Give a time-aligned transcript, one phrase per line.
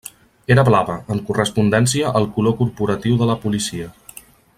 [0.53, 3.93] Era blava, en correspondència al color corporatiu de la Policia.